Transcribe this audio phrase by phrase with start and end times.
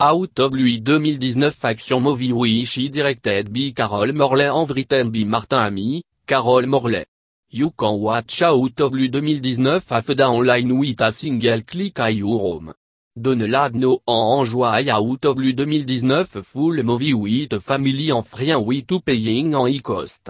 [0.00, 5.58] Out of lui 2019 Action Movie Wishi directed by Carol Morley and written by Martin
[5.58, 7.04] Ami, Carol Morley.
[7.50, 12.38] You can watch Out of lui 2019 Afda online with a single click à your
[12.38, 12.74] home.
[13.16, 18.86] Donne-la no en enjoy Out of lui 2019 Full Movie with Family en free with
[18.86, 20.22] to paying en e-cost.